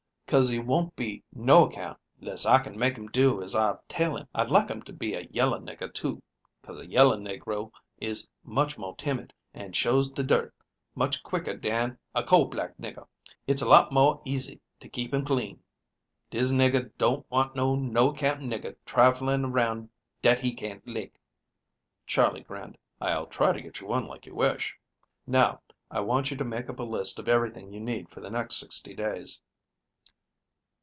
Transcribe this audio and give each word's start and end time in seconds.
"'Cause 0.31 0.47
he 0.47 0.59
won't 0.59 0.95
be 0.95 1.21
noaccount 1.35 1.97
'less 2.21 2.45
I 2.45 2.59
can 2.59 2.79
make 2.79 2.97
him 2.97 3.07
do 3.07 3.43
as 3.43 3.53
I 3.53 3.75
tell 3.89 4.15
him. 4.15 4.29
I'd 4.33 4.49
like 4.49 4.69
him 4.69 4.81
to 4.83 4.93
be 4.93 5.13
a 5.13 5.27
yellar 5.29 5.59
nigger, 5.59 5.93
too. 5.93 6.23
'Cause 6.63 6.79
a 6.79 6.87
yellar 6.87 7.17
negro 7.17 7.69
is 7.99 8.29
much 8.41 8.77
more 8.77 8.95
timid, 8.95 9.33
and 9.53 9.75
shows 9.75 10.09
de 10.09 10.23
dirt 10.23 10.55
much 10.95 11.21
quicker 11.21 11.57
dan 11.57 11.97
a 12.15 12.23
coal 12.23 12.45
black 12.45 12.77
nigger. 12.77 13.05
Hit's 13.45 13.61
a 13.61 13.67
lot 13.67 13.91
moah 13.91 14.21
easy 14.23 14.61
to 14.79 14.87
keep 14.87 15.13
him 15.13 15.25
clean. 15.25 15.61
Dis 16.29 16.49
nigger 16.53 16.89
don't 16.97 17.29
want 17.29 17.53
no 17.53 17.75
noaccount 17.75 18.39
nigger 18.39 18.77
trifling 18.85 19.43
around 19.43 19.89
dat 20.21 20.39
he 20.39 20.53
can't 20.53 20.87
lick." 20.87 21.13
Charley 22.07 22.39
grinned. 22.43 22.77
"I'll 23.01 23.27
try 23.27 23.51
to 23.51 23.59
get 23.61 23.81
you 23.81 23.87
one 23.87 24.07
like 24.07 24.25
you 24.25 24.33
wish. 24.35 24.77
Now, 25.27 25.61
I 25.91 25.99
want 25.99 26.31
you 26.31 26.37
to 26.37 26.45
make 26.45 26.69
up 26.69 26.79
a 26.79 26.83
list 26.83 27.19
of 27.19 27.27
everything 27.27 27.73
you 27.73 27.81
need 27.81 28.07
for 28.07 28.21
the 28.21 28.31
next 28.31 28.55
sixty 28.55 28.95
days." 28.95 29.41